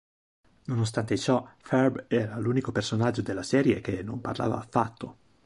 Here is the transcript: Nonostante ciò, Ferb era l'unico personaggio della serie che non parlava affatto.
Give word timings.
Nonostante 0.65 1.15
ciò, 1.15 1.47
Ferb 1.57 2.05
era 2.07 2.39
l'unico 2.39 2.71
personaggio 2.71 3.21
della 3.21 3.43
serie 3.43 3.81
che 3.81 4.01
non 4.01 4.19
parlava 4.19 4.57
affatto. 4.57 5.17